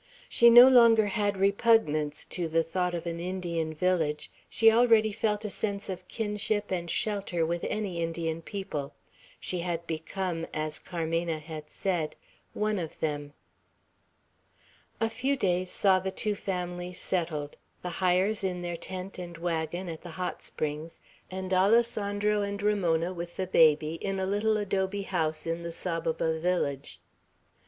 [0.27, 5.45] She no longer had repugnance to the thought of an Indian village; she already felt
[5.45, 8.95] a sense of kinship and shelter with any Indian people.
[9.39, 12.15] She had become, as Carmena had said,
[12.53, 13.33] "one of them."
[14.99, 19.87] A few days saw the two families settled, the Hyers in their tent and wagon,
[19.87, 20.99] at the hot springs,
[21.29, 26.39] and Alessandro and Ramona, with the baby, in a little adobe house in the Saboba
[26.39, 26.99] village.